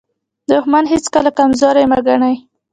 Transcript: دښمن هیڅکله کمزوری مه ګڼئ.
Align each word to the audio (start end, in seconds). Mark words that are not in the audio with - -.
دښمن 0.49 0.85
هیڅکله 0.93 1.29
کمزوری 1.39 1.85
مه 1.91 1.99
ګڼئ. 2.07 2.35